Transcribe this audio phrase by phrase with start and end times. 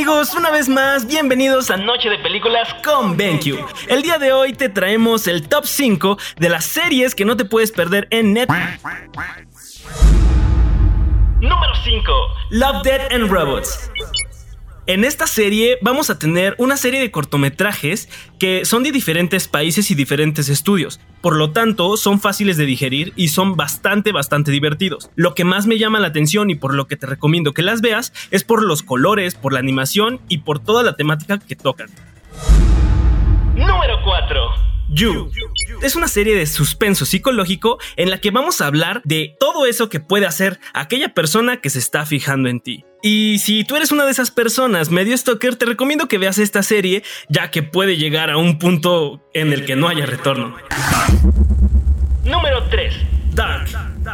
[0.00, 3.58] amigos, una vez más, bienvenidos a Noche de Películas con BenQ.
[3.86, 7.44] El día de hoy te traemos el top 5 de las series que no te
[7.44, 8.80] puedes perder en Netflix.
[11.42, 12.12] Número 5.
[12.48, 13.90] Love, Dead and Robots.
[14.90, 18.08] En esta serie vamos a tener una serie de cortometrajes
[18.40, 20.98] que son de diferentes países y diferentes estudios.
[21.20, 25.08] Por lo tanto, son fáciles de digerir y son bastante, bastante divertidos.
[25.14, 27.82] Lo que más me llama la atención y por lo que te recomiendo que las
[27.82, 31.88] veas es por los colores, por la animación y por toda la temática que tocan.
[33.54, 34.69] Número 4.
[34.92, 35.30] You.
[35.82, 39.88] Es una serie de suspenso psicológico en la que vamos a hablar de todo eso
[39.88, 42.84] que puede hacer aquella persona que se está fijando en ti.
[43.02, 46.62] Y si tú eres una de esas personas medio stalker, te recomiendo que veas esta
[46.62, 50.56] serie, ya que puede llegar a un punto en el que no haya retorno.
[52.24, 53.19] Número 3.
[53.34, 53.68] Dark.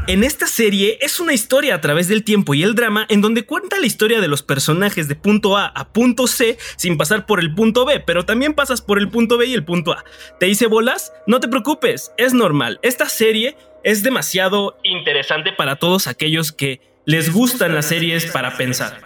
[0.08, 3.44] En esta serie es una historia a través del tiempo y el drama en donde
[3.44, 7.40] cuenta la historia de los personajes de punto A a punto C sin pasar por
[7.40, 10.04] el punto B, pero también pasas por el punto B y el punto A.
[10.38, 11.12] ¿Te hice bolas?
[11.26, 12.78] No te preocupes, es normal.
[12.82, 19.00] Esta serie es demasiado interesante para todos aquellos que les gustan las series para pensar.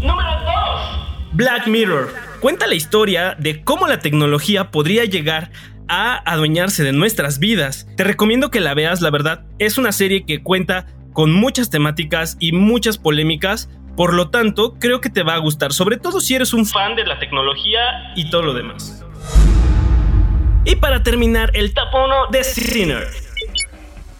[0.00, 1.30] Número 2.
[1.32, 2.12] Black Mirror.
[2.40, 7.86] Cuenta la historia de cómo la tecnología podría llegar a adueñarse de nuestras vidas.
[7.96, 12.36] Te recomiendo que la veas, la verdad, es una serie que cuenta con muchas temáticas
[12.40, 16.34] y muchas polémicas, por lo tanto, creo que te va a gustar, sobre todo si
[16.34, 17.80] eres un fan de la tecnología
[18.16, 19.04] y todo lo demás.
[20.64, 23.23] Y para terminar, el top 1 de Sinner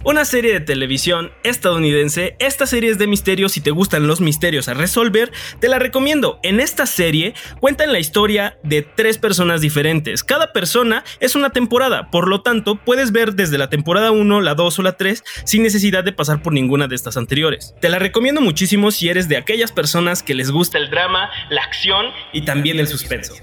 [0.05, 2.36] una serie de televisión estadounidense.
[2.38, 3.52] Esta serie es de misterios.
[3.52, 6.38] Si te gustan los misterios a resolver, te la recomiendo.
[6.42, 10.22] En esta serie cuentan la historia de tres personas diferentes.
[10.22, 14.55] Cada persona es una temporada, por lo tanto, puedes ver desde la temporada 1, la
[14.55, 17.74] 2 o la 3 sin necesidad de pasar por ninguna de estas anteriores.
[17.80, 21.62] Te la recomiendo muchísimo si eres de aquellas personas que les gusta el drama, la
[21.62, 23.34] acción y también el suspenso.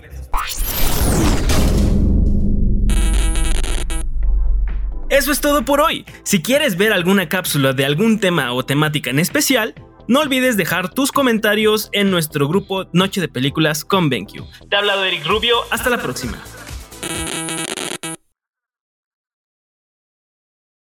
[5.12, 6.06] Eso es todo por hoy.
[6.24, 9.76] Si quieres ver alguna cápsula de algún tema o temática en especial,
[10.08, 14.42] no olvides dejar tus comentarios en nuestro grupo Noche de Películas con BenQ.
[14.70, 16.42] Te ha hablado Eric Rubio, hasta la próxima.